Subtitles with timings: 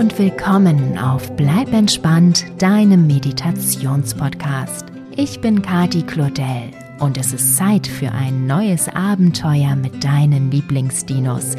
[0.00, 4.86] und willkommen auf Bleib entspannt, deinem Meditationspodcast.
[5.14, 6.70] Ich bin Kati Claudel
[7.00, 11.54] und es ist Zeit für ein neues Abenteuer mit deinen Lieblingsdinos.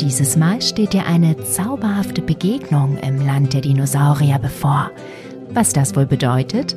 [0.00, 4.90] Dieses Mal steht dir eine zauberhafte Begegnung im Land der Dinosaurier bevor.
[5.50, 6.74] Was das wohl bedeutet?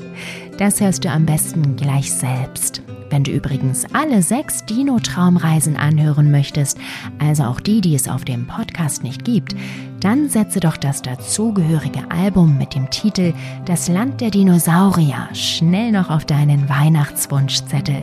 [0.57, 2.82] Das hörst du am besten gleich selbst.
[3.16, 6.77] Wenn du übrigens alle sechs Dino-Traumreisen anhören möchtest,
[7.17, 9.55] also auch die, die es auf dem Podcast nicht gibt,
[10.02, 13.31] dann setze doch das dazugehörige Album mit dem Titel
[13.63, 18.02] Das Land der Dinosaurier schnell noch auf deinen Weihnachtswunschzettel.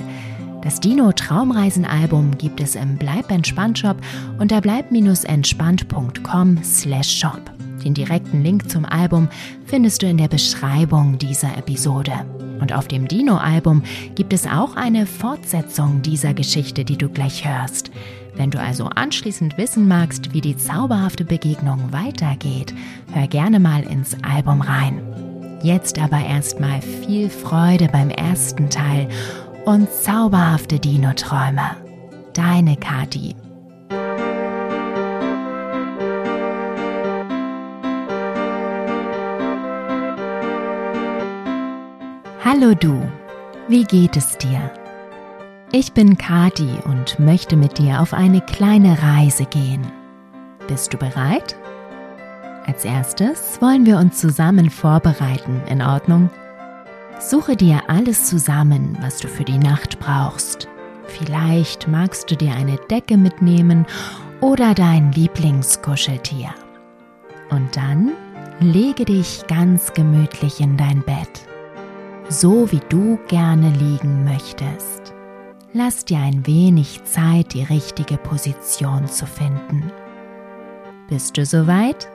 [0.63, 3.99] Das Dino Traumreisen Album gibt es im Bleib entspannt Shop
[4.39, 7.53] unter bleib-entspannt.com slash shop.
[7.85, 9.29] Den direkten Link zum Album
[9.67, 12.13] findest du in der Beschreibung dieser Episode.
[12.63, 13.83] Und auf dem Dino-Album
[14.15, 17.91] gibt es auch eine Fortsetzung dieser Geschichte, die du gleich hörst.
[18.37, 22.73] Wenn du also anschließend wissen magst, wie die zauberhafte Begegnung weitergeht,
[23.13, 25.03] hör gerne mal ins Album rein.
[25.65, 29.09] Jetzt aber erstmal viel Freude beim ersten Teil
[29.65, 31.77] und zauberhafte Dino-Träume.
[32.33, 33.35] Deine Kati.
[42.55, 43.11] Hallo du,
[43.67, 44.71] wie geht es dir?
[45.73, 49.91] Ich bin Kati und möchte mit dir auf eine kleine Reise gehen.
[50.69, 51.57] Bist du bereit?
[52.67, 56.29] Als erstes wollen wir uns zusammen vorbereiten, in Ordnung?
[57.21, 60.69] Suche dir alles zusammen, was du für die Nacht brauchst.
[61.07, 63.87] Vielleicht magst du dir eine Decke mitnehmen
[64.43, 66.51] oder dein Lieblingskuscheltier.
[67.49, 68.13] Und dann
[68.61, 71.47] lege dich ganz gemütlich in dein Bett,
[72.33, 75.15] so wie du gerne liegen möchtest.
[75.75, 79.91] Lass dir ein wenig Zeit, die richtige Position zu finden.
[81.09, 82.09] Bist du soweit?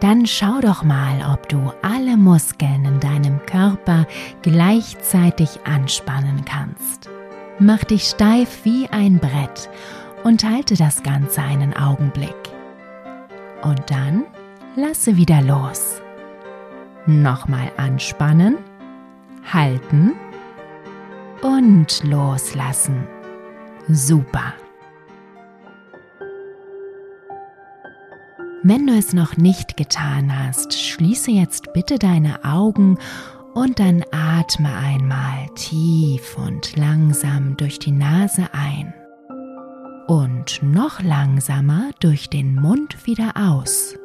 [0.00, 4.06] Dann schau doch mal, ob du alle Muskeln in deinem Körper
[4.42, 7.08] gleichzeitig anspannen kannst.
[7.58, 9.70] Mach dich steif wie ein Brett
[10.24, 12.34] und halte das Ganze einen Augenblick.
[13.62, 14.24] Und dann
[14.74, 16.00] lasse wieder los.
[17.06, 18.58] Nochmal anspannen,
[19.50, 20.12] halten
[21.42, 23.06] und loslassen.
[23.88, 24.54] Super.
[28.62, 32.96] Wenn du es noch nicht getan hast, schließe jetzt bitte deine Augen
[33.54, 38.94] und dann atme einmal tief und langsam durch die Nase ein
[40.06, 43.96] und noch langsamer durch den Mund wieder aus.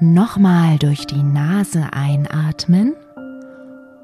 [0.00, 2.94] Nochmal durch die Nase einatmen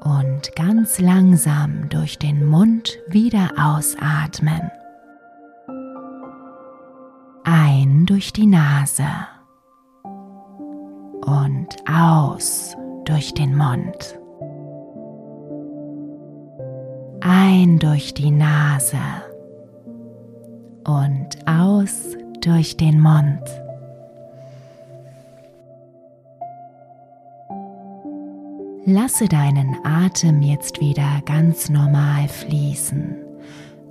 [0.01, 4.71] und ganz langsam durch den Mund wieder ausatmen.
[7.45, 9.07] Ein durch die Nase
[11.21, 14.19] und aus durch den Mund.
[17.21, 18.97] Ein durch die Nase
[20.85, 23.64] und aus durch den Mund.
[28.87, 33.15] Lasse deinen Atem jetzt wieder ganz normal fließen,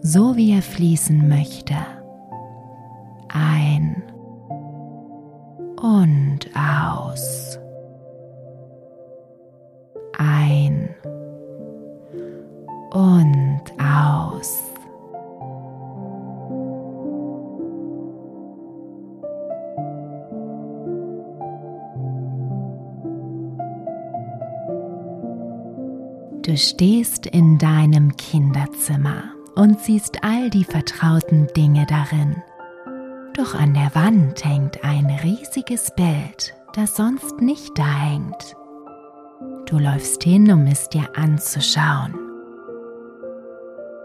[0.00, 1.74] so wie er fließen möchte.
[3.28, 4.04] Ein
[5.82, 7.58] und aus.
[26.54, 29.24] Du stehst in deinem Kinderzimmer
[29.56, 32.44] und siehst all die vertrauten Dinge darin.
[33.36, 38.54] Doch an der Wand hängt ein riesiges Bild, das sonst nicht da hängt.
[39.66, 42.14] Du läufst hin, um es dir anzuschauen.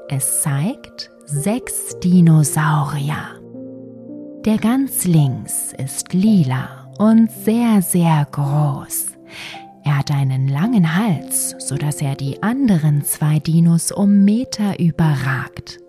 [0.08, 3.40] Es zeigt sechs Dinosaurier.
[4.44, 9.06] Der ganz links ist lila und sehr, sehr groß.
[9.90, 15.80] Er hat einen langen Hals, sodass er die anderen zwei Dinos um Meter überragt.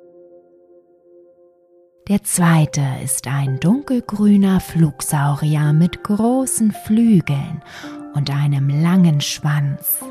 [2.08, 7.60] Der zweite ist ein dunkelgrüner Flugsaurier mit großen Flügeln
[8.14, 10.02] und einem langen Schwanz.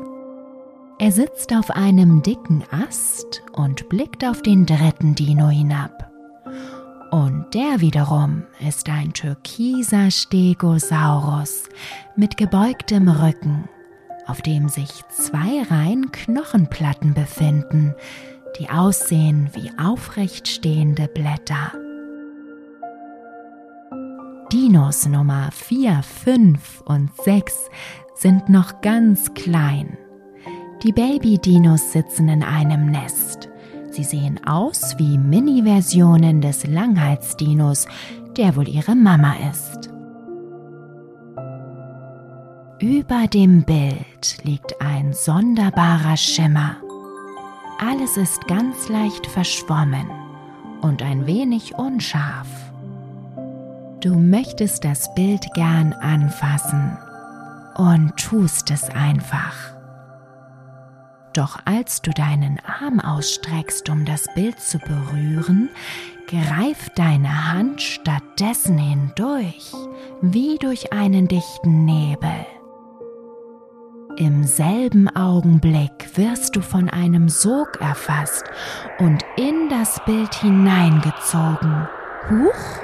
[1.00, 6.12] Er sitzt auf einem dicken Ast und blickt auf den dritten Dino hinab.
[7.10, 11.64] Und der wiederum ist ein türkiser Stegosaurus
[12.14, 13.68] mit gebeugtem Rücken,
[14.30, 17.96] auf dem sich zwei Reihen Knochenplatten befinden,
[18.58, 21.72] die aussehen wie aufrecht stehende Blätter.
[24.52, 27.70] Dinos Nummer 4, 5 und 6
[28.14, 29.98] sind noch ganz klein.
[30.84, 33.48] Die Baby-Dinos sitzen in einem Nest.
[33.90, 37.86] Sie sehen aus wie Mini-Versionen des Langheitsdinos,
[38.36, 39.90] der wohl ihre Mama ist.
[42.80, 46.76] Über dem Bild liegt ein sonderbarer Schimmer.
[47.78, 50.10] Alles ist ganz leicht verschwommen
[50.80, 52.48] und ein wenig unscharf.
[54.00, 56.96] Du möchtest das Bild gern anfassen
[57.74, 59.74] und tust es einfach.
[61.34, 65.68] Doch als du deinen Arm ausstreckst, um das Bild zu berühren,
[66.26, 69.70] greift deine Hand stattdessen hindurch,
[70.22, 72.46] wie durch einen dichten Nebel.
[74.20, 78.44] Im selben Augenblick wirst du von einem Sog erfasst
[78.98, 81.88] und in das Bild hineingezogen.
[82.28, 82.82] Huch!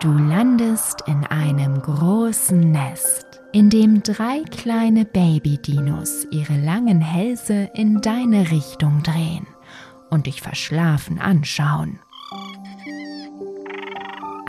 [0.00, 8.00] Du landest in einem großen Nest, in dem drei kleine Baby-Dinos ihre langen Hälse in
[8.00, 9.46] deine Richtung drehen
[10.10, 12.00] und dich verschlafen anschauen.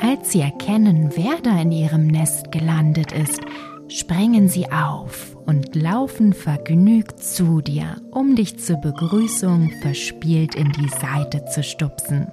[0.01, 3.40] Als sie erkennen, wer da in ihrem Nest gelandet ist,
[3.88, 10.89] springen sie auf und laufen vergnügt zu dir, um dich zur Begrüßung verspielt in die
[10.89, 12.31] Seite zu stupsen.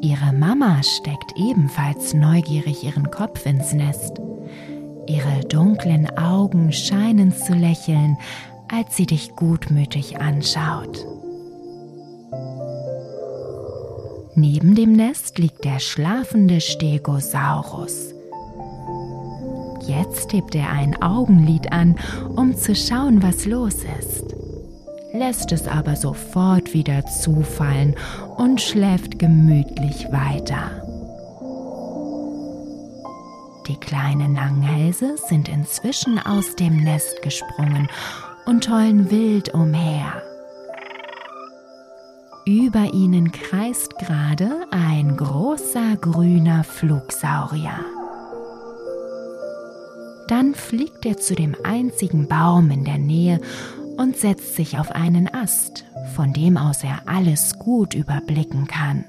[0.00, 4.20] Ihre Mama steckt ebenfalls neugierig ihren Kopf ins Nest.
[5.06, 8.16] Ihre dunklen Augen scheinen zu lächeln,
[8.68, 11.04] als sie dich gutmütig anschaut.
[14.38, 18.14] Neben dem Nest liegt der schlafende Stegosaurus.
[19.84, 21.96] Jetzt hebt er ein Augenlid an,
[22.36, 24.36] um zu schauen, was los ist,
[25.12, 27.96] lässt es aber sofort wieder zufallen
[28.36, 30.84] und schläft gemütlich weiter.
[33.66, 37.88] Die kleinen Langhälse sind inzwischen aus dem Nest gesprungen
[38.46, 40.27] und tollen wild umher.
[42.48, 47.78] Über ihnen kreist gerade ein großer grüner Flugsaurier.
[50.28, 53.42] Dann fliegt er zu dem einzigen Baum in der Nähe
[53.98, 55.84] und setzt sich auf einen Ast,
[56.16, 59.04] von dem aus er alles gut überblicken kann.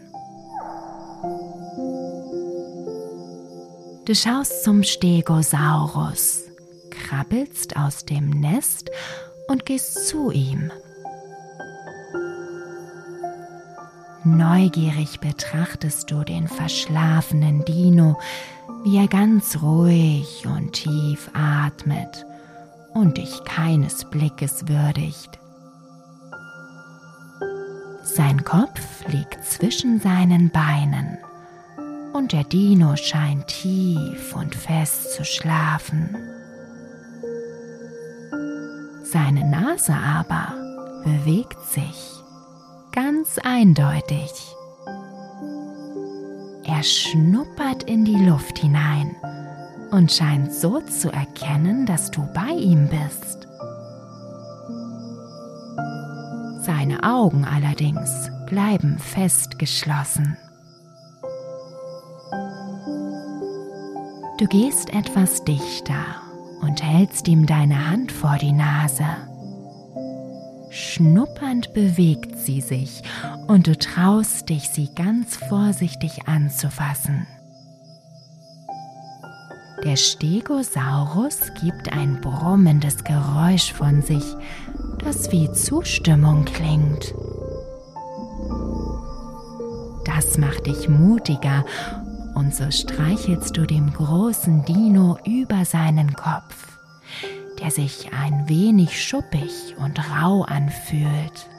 [4.04, 6.44] Du schaust zum Stegosaurus,
[6.90, 8.92] krabbelst aus dem Nest
[9.48, 10.74] und gehst zu ihm.
[14.38, 18.20] Neugierig betrachtest du den verschlafenen Dino,
[18.84, 22.26] wie er ganz ruhig und tief atmet
[22.94, 25.40] und dich keines Blickes würdigt.
[28.04, 31.18] Sein Kopf liegt zwischen seinen Beinen
[32.14, 36.16] und der Dino scheint tief und fest zu schlafen.
[39.04, 40.54] Seine Nase aber
[41.04, 42.19] bewegt sich
[43.02, 44.58] ganz eindeutig.
[46.66, 49.16] Er schnuppert in die Luft hinein
[49.92, 53.48] und scheint so zu erkennen, dass du bei ihm bist.
[56.66, 60.38] Seine Augen allerdings bleiben fest geschlossen.
[64.40, 66.04] Du gehst etwas dichter
[66.62, 69.29] und hältst ihm deine Hand vor die Nase.
[70.70, 73.02] Schnuppernd bewegt sie sich
[73.48, 77.28] und du traust dich, sie ganz vorsichtig anzufassen.
[79.84, 84.24] Der Stegosaurus gibt ein brummendes Geräusch von sich,
[85.04, 87.16] das wie Zustimmung klingt.
[90.06, 91.66] Das macht dich mutiger
[92.36, 96.70] und so streichelst du dem großen Dino über seinen Kopf
[97.60, 101.50] der sich ein wenig schuppig und rau anfühlt.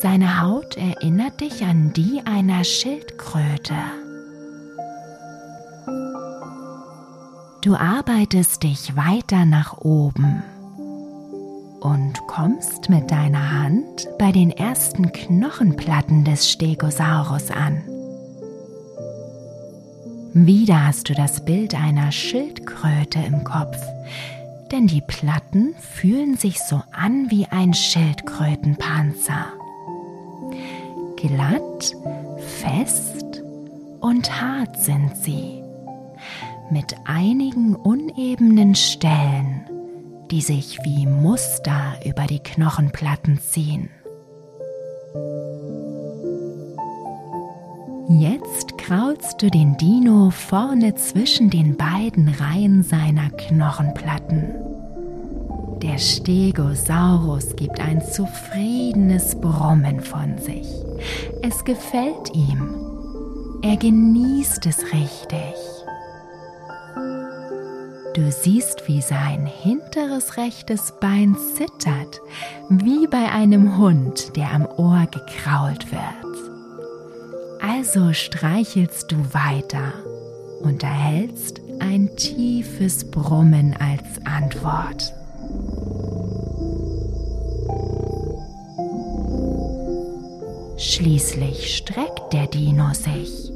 [0.00, 3.74] Seine Haut erinnert dich an die einer Schildkröte.
[7.62, 10.42] Du arbeitest dich weiter nach oben
[11.80, 17.93] und kommst mit deiner Hand bei den ersten Knochenplatten des Stegosaurus an.
[20.36, 23.78] Wieder hast du das Bild einer Schildkröte im Kopf,
[24.72, 29.46] denn die Platten fühlen sich so an wie ein Schildkrötenpanzer.
[31.14, 31.94] Glatt,
[32.58, 33.44] fest
[34.00, 35.62] und hart sind sie,
[36.68, 39.70] mit einigen unebenen Stellen,
[40.32, 43.88] die sich wie Muster über die Knochenplatten ziehen.
[48.08, 54.56] Jetzt kraulst du den Dino vorne zwischen den beiden Reihen seiner Knochenplatten.
[55.80, 60.68] Der Stegosaurus gibt ein zufriedenes Brummen von sich.
[61.40, 62.74] Es gefällt ihm.
[63.62, 65.54] Er genießt es richtig.
[68.14, 72.20] Du siehst, wie sein hinteres rechtes Bein zittert,
[72.68, 76.23] wie bei einem Hund, der am Ohr gekrault wird.
[77.66, 79.94] Also streichelst du weiter
[80.60, 85.14] und erhältst ein tiefes Brummen als Antwort.
[90.76, 93.50] Schließlich streckt der Dino sich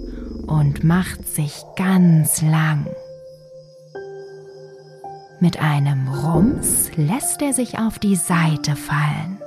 [0.46, 2.86] und macht sich ganz lang.
[5.38, 9.38] Mit einem Rums lässt er sich auf die Seite fallen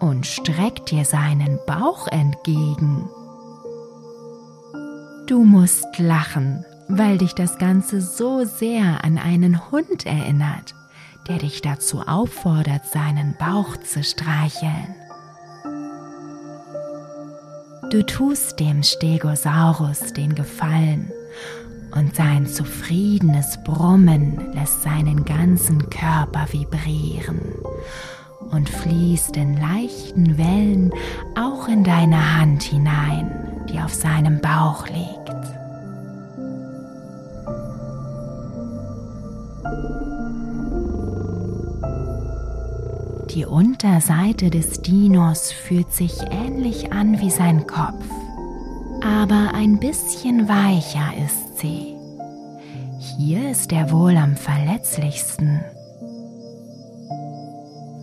[0.00, 3.08] und streckt dir seinen Bauch entgegen.
[5.26, 10.74] Du musst lachen, weil dich das Ganze so sehr an einen Hund erinnert,
[11.26, 14.94] der dich dazu auffordert, seinen Bauch zu streicheln.
[17.90, 21.10] Du tust dem Stegosaurus den Gefallen
[21.92, 27.40] und sein zufriedenes Brummen lässt seinen ganzen Körper vibrieren
[28.52, 30.92] und fließt in leichten Wellen
[31.34, 35.26] auch in deine Hand hinein, die auf seinem Bauch liegt.
[43.36, 48.04] Die Unterseite des Dinos fühlt sich ähnlich an wie sein Kopf,
[49.02, 51.96] aber ein bisschen weicher ist sie.
[52.98, 55.60] Hier ist er wohl am verletzlichsten.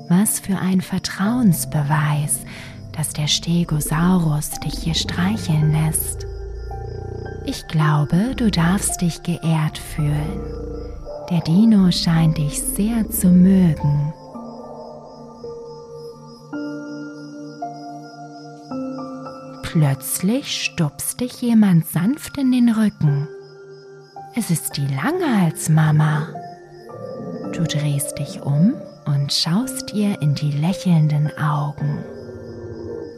[0.08, 2.42] Was für ein Vertrauensbeweis,
[2.96, 6.26] dass der Stegosaurus dich hier streicheln lässt.
[7.46, 10.40] Ich glaube, du darfst dich geehrt fühlen.
[11.30, 14.14] Der Dino scheint dich sehr zu mögen.
[19.64, 23.28] Plötzlich stupst dich jemand sanft in den Rücken.
[24.36, 26.28] Es ist die Langhals-Mama.
[27.54, 28.74] Du drehst dich um
[29.06, 32.04] und schaust ihr in die lächelnden Augen,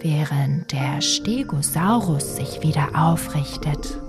[0.06, 4.00] während der Stegosaurus sich wieder aufrichtet.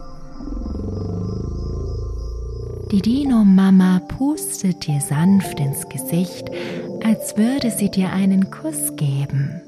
[2.93, 6.51] Die Dino-Mama pustet dir sanft ins Gesicht,
[7.03, 9.63] als würde sie dir einen Kuss geben.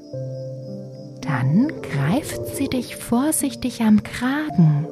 [1.21, 4.85] Dann greift sie dich vorsichtig am Kragen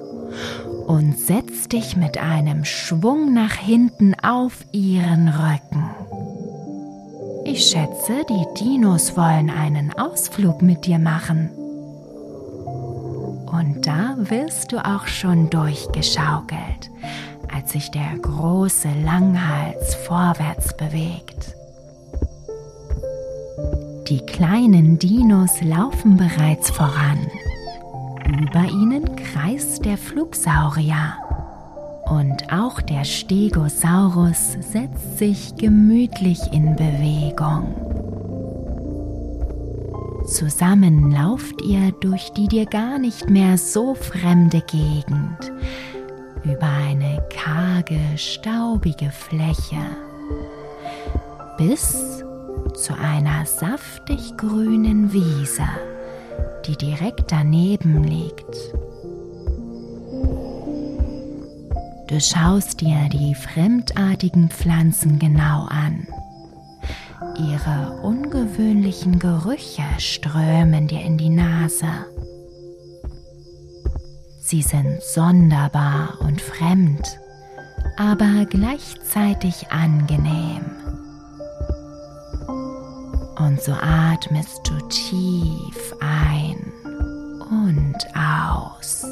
[0.87, 6.06] und setzt dich mit einem Schwung nach hinten auf ihren Rücken.
[7.49, 11.49] Ich schätze, die Dinos wollen einen Ausflug mit dir machen.
[13.49, 16.91] Und da wirst du auch schon durchgeschaukelt,
[17.53, 21.55] als sich der große Langhals vorwärts bewegt.
[24.09, 27.17] Die kleinen Dinos laufen bereits voran
[28.27, 31.26] über ihnen kreist der Flugsaurier.
[32.09, 37.75] Und auch der Stegosaurus setzt sich gemütlich in Bewegung.
[40.25, 45.51] Zusammen lauft ihr durch die dir gar nicht mehr so fremde Gegend,
[46.43, 49.83] über eine karge, staubige Fläche,
[51.57, 52.23] bis
[52.73, 55.63] zu einer saftig grünen Wiese
[56.67, 58.73] die direkt daneben liegt.
[62.07, 66.07] Du schaust dir die fremdartigen Pflanzen genau an.
[67.37, 71.85] Ihre ungewöhnlichen Gerüche strömen dir in die Nase.
[74.39, 77.19] Sie sind sonderbar und fremd,
[77.97, 80.65] aber gleichzeitig angenehm.
[83.37, 86.71] Und so atmest du tief ein
[87.51, 89.05] und aus.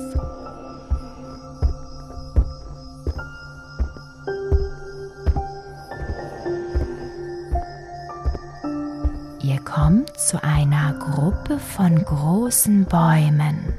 [10.26, 13.76] Zu einer Gruppe von großen Bäumen,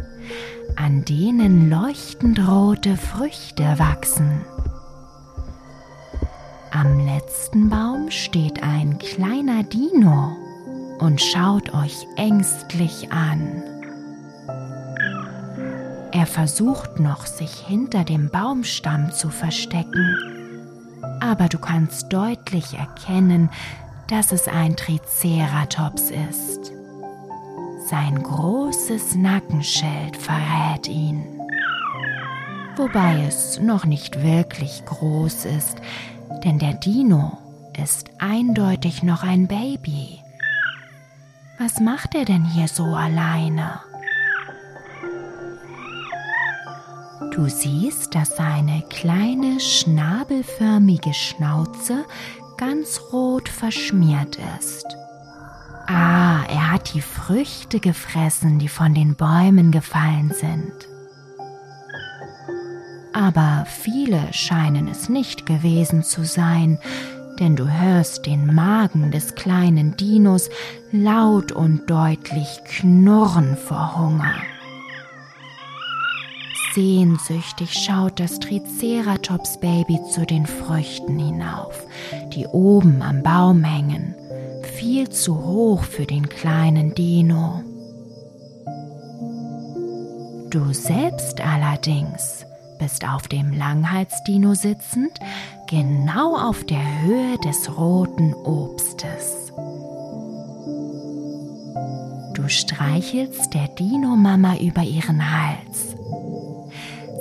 [0.76, 4.42] an denen leuchtend rote Früchte wachsen.
[6.70, 10.36] Am letzten Baum steht ein kleiner Dino
[11.00, 13.64] und schaut euch ängstlich an.
[16.12, 20.16] Er versucht noch, sich hinter dem Baumstamm zu verstecken,
[21.20, 23.50] aber du kannst deutlich erkennen,
[24.08, 26.72] dass es ein Triceratops ist.
[27.88, 31.24] Sein großes Nackenschild verrät ihn.
[32.76, 35.80] Wobei es noch nicht wirklich groß ist,
[36.44, 37.38] denn der Dino
[37.82, 40.20] ist eindeutig noch ein Baby.
[41.58, 43.80] Was macht er denn hier so alleine?
[47.32, 52.04] Du siehst, dass seine kleine schnabelförmige Schnauze
[52.56, 54.86] ganz rot verschmiert ist.
[55.86, 60.72] Ah, er hat die Früchte gefressen, die von den Bäumen gefallen sind.
[63.12, 66.78] Aber viele scheinen es nicht gewesen zu sein,
[67.38, 70.50] denn du hörst den Magen des kleinen Dinos
[70.90, 74.34] laut und deutlich knurren vor Hunger.
[76.76, 81.86] Sehnsüchtig schaut das Triceratops-Baby zu den Früchten hinauf,
[82.34, 84.14] die oben am Baum hängen,
[84.74, 87.62] viel zu hoch für den kleinen Dino.
[90.50, 92.44] Du selbst allerdings
[92.78, 95.18] bist auf dem Langhalsdino sitzend,
[95.70, 99.50] genau auf der Höhe des roten Obstes.
[102.34, 105.95] Du streichelst der Dino-Mama über ihren Hals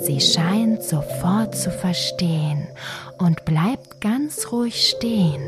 [0.06, 2.68] Sie scheint sofort zu verstehen
[3.18, 5.42] und bleibt ganz ruhig stehen.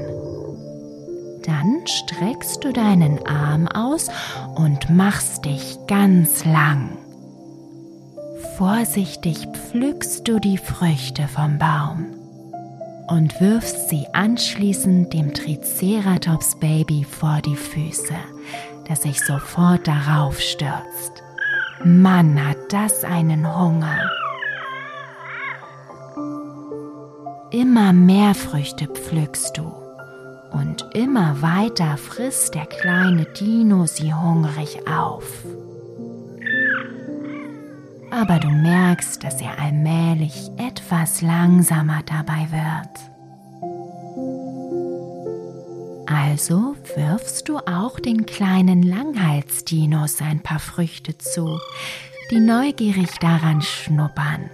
[1.45, 4.09] Dann streckst du deinen Arm aus
[4.57, 6.99] und machst dich ganz lang.
[8.57, 12.07] Vorsichtig pflückst du die Früchte vom Baum
[13.07, 18.17] und wirfst sie anschließend dem Triceratops-Baby vor die Füße,
[18.88, 21.23] das sich sofort darauf stürzt.
[21.85, 24.00] Mann, hat das einen Hunger.
[27.50, 29.73] Immer mehr Früchte pflückst du
[30.52, 35.25] und immer weiter frisst der kleine Dino sie hungrig auf.
[38.11, 43.09] Aber du merkst, dass er allmählich etwas langsamer dabei wird.
[46.07, 51.59] Also wirfst du auch den kleinen Langhalsdinos ein paar Früchte zu,
[52.31, 54.51] die neugierig daran schnuppern.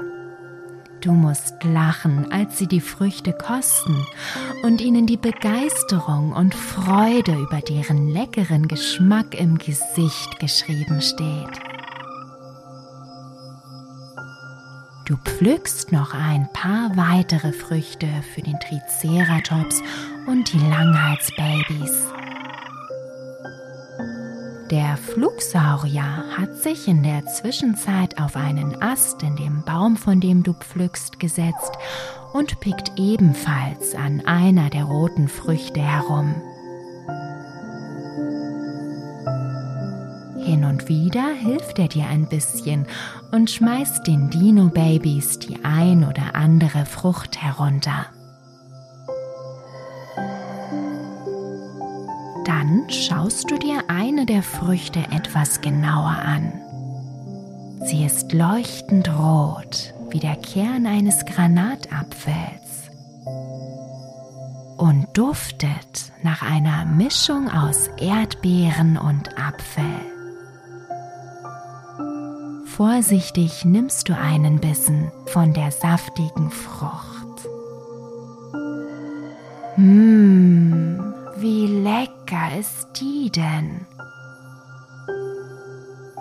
[1.05, 4.07] Du musst lachen, als sie die Früchte kosten
[4.63, 11.61] und ihnen die Begeisterung und Freude über deren leckeren Geschmack im Gesicht geschrieben steht.
[15.05, 19.83] Du pflückst noch ein paar weitere Früchte für den Triceratops
[20.27, 22.14] und die Langhalsbabys.
[24.71, 30.43] Der Flugsaurier hat sich in der Zwischenzeit auf einen Ast in dem Baum, von dem
[30.43, 31.73] du pflückst, gesetzt
[32.33, 36.35] und pickt ebenfalls an einer der roten Früchte herum.
[40.43, 42.87] Hin und wieder hilft er dir ein bisschen
[43.33, 48.07] und schmeißt den Dino-Babys die ein oder andere Frucht herunter.
[52.65, 56.51] Dann schaust du dir eine der Früchte etwas genauer an.
[57.85, 62.91] Sie ist leuchtend rot wie der Kern eines Granatapfels
[64.79, 69.85] und duftet nach einer Mischung aus Erdbeeren und Apfel.
[72.65, 77.15] Vorsichtig nimmst du einen Bissen von der saftigen Frucht.
[79.77, 80.44] Mmh,
[82.25, 83.87] lecker ist die denn?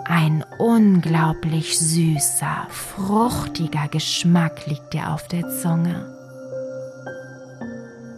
[0.06, 6.10] Ein unglaublich süßer, fruchtiger Geschmack liegt dir auf der Zunge.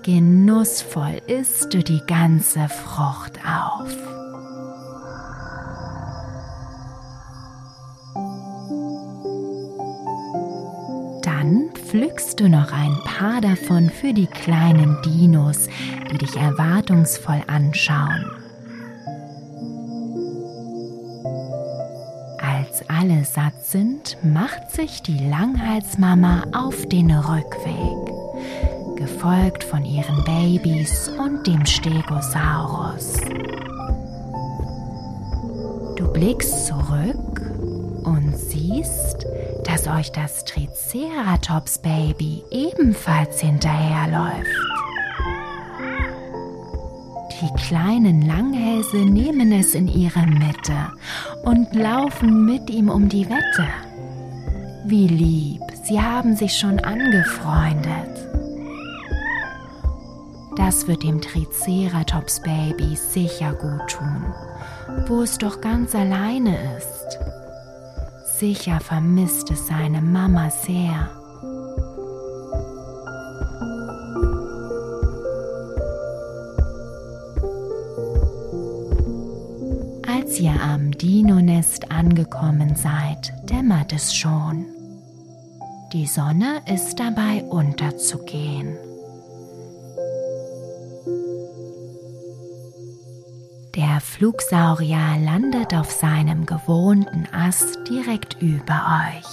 [0.03, 4.16] Genussvoll isst du die ganze Frucht auf.
[11.97, 15.67] Pflückst du noch ein paar davon für die kleinen Dinos,
[16.11, 18.31] die dich erwartungsvoll anschauen.
[22.39, 28.13] Als alle satt sind, macht sich die Langhalsmama auf den Rückweg,
[28.97, 33.15] gefolgt von ihren Babys und dem Stegosaurus.
[35.97, 37.41] Du blickst zurück
[38.05, 39.16] und siehst,
[39.67, 44.47] dass euch das Triceratops-Baby ebenfalls hinterherläuft.
[47.41, 50.93] Die kleinen Langhälse nehmen es in ihre Mitte
[51.43, 53.67] und laufen mit ihm um die Wette.
[54.87, 58.29] Wie lieb, sie haben sich schon angefreundet.
[60.57, 64.25] Das wird dem Triceratops-Baby sicher gut tun
[65.07, 67.19] wo es doch ganz alleine ist.
[68.39, 71.11] Sicher vermisst es seine Mama sehr.
[80.07, 84.67] Als ihr am Dino-Nest angekommen seid, dämmert es schon.
[85.95, 88.77] Die Sonne ist dabei unterzugehen.
[94.07, 99.27] Flugsaurier landet auf seinem gewohnten Ast direkt über euch.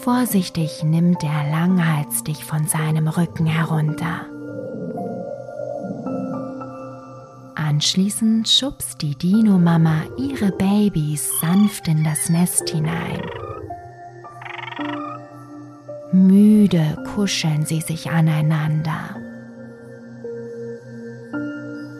[0.00, 4.26] Vorsichtig nimmt der Langhals dich von seinem Rücken herunter.
[7.54, 13.20] Anschließend schubst die Dino-Mama ihre Babys sanft in das Nest hinein.
[16.10, 19.29] Müde kuscheln sie sich aneinander.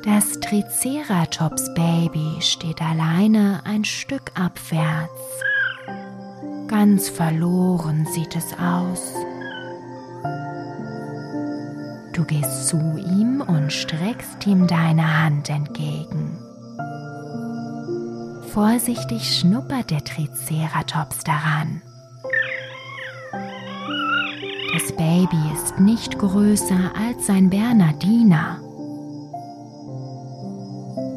[0.05, 5.11] Das Triceratops-Baby steht alleine ein Stück abwärts.
[6.69, 9.13] Ganz verloren sieht es aus.
[12.15, 16.39] Du gehst zu ihm und streckst ihm deine Hand entgegen.
[18.55, 21.83] Vorsichtig schnuppert der Triceratops daran.
[24.73, 28.70] Das Baby ist nicht größer als sein Bernardiner.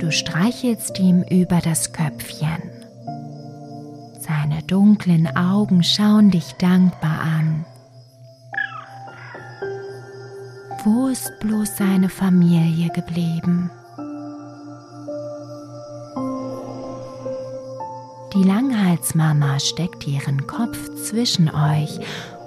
[0.03, 2.61] Du streichelst ihm über das Köpfchen.
[4.19, 7.65] Seine dunklen Augen schauen dich dankbar an.
[10.83, 13.71] Wo ist bloß seine Familie geblieben?
[18.33, 22.01] Die Langhalsmama steckt ihren Kopf zwischen euch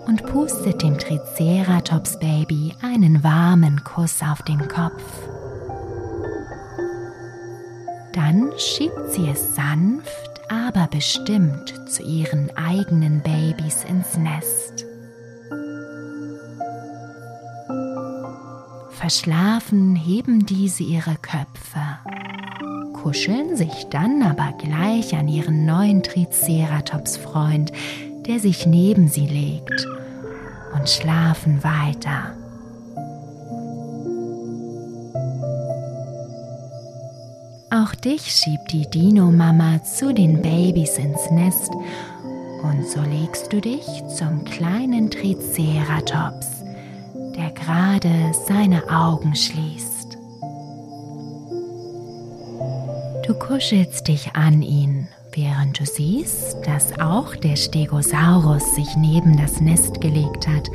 [0.06, 5.02] und pustet dem Triceratops-Baby einen warmen Kuss auf den Kopf.
[8.16, 14.86] Dann schiebt sie es sanft, aber bestimmt zu ihren eigenen Babys ins Nest.
[18.88, 21.82] Verschlafen heben diese ihre Köpfe,
[22.94, 27.70] kuscheln sich dann aber gleich an ihren neuen Triceratops-Freund,
[28.26, 29.86] der sich neben sie legt,
[30.74, 32.32] und schlafen weiter.
[37.86, 41.70] Auch dich schiebt die Dino-Mama zu den Babys ins Nest
[42.62, 46.56] und so legst du dich zum kleinen Triceratops
[47.36, 50.16] der gerade seine Augen schließt.
[53.26, 59.60] Du kuschelst dich an ihn, während du siehst, dass auch der Stegosaurus sich neben das
[59.60, 60.70] Nest gelegt hat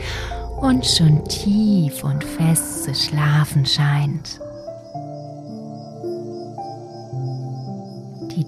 [0.59, 4.40] und schon tief und fest zu schlafen scheint.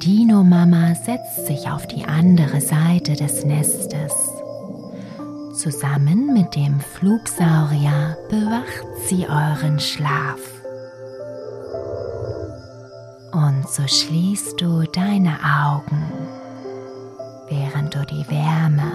[0.03, 4.11] Dino-Mama setzt sich auf die andere Seite des Nestes
[5.55, 10.41] Zusammen mit dem Flugsaurier bewacht sie euren Schlaf.
[13.31, 16.03] Und so schließt du deine Augen,
[17.47, 18.91] während du die Wärme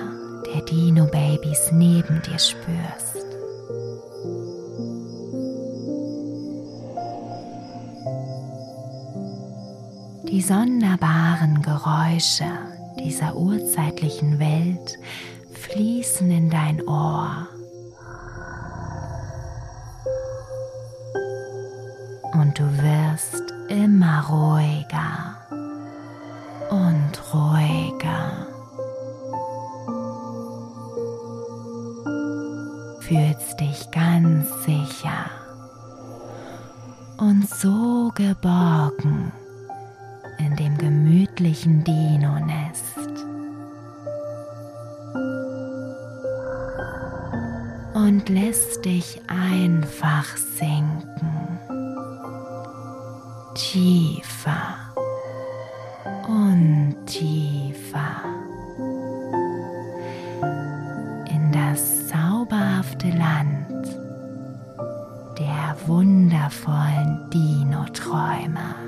[0.52, 3.17] der Dino-Babys neben dir spürst.
[10.38, 12.46] Die sonderbaren Geräusche
[12.96, 14.96] dieser urzeitlichen Welt
[15.52, 17.48] fließen in dein Ohr.
[22.34, 25.27] Und du wirst immer ruhiger
[48.06, 51.58] und lässt dich einfach sinken.
[53.54, 54.76] Tiefer
[56.28, 58.22] und tiefer
[61.28, 63.88] in das zauberhafte Land
[65.38, 68.87] der wundervollen Dino-Träume.